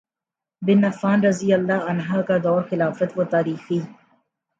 [0.61, 3.79] بن عفان رضی اللہ عنہ کا دور خلافت وہ تاریخی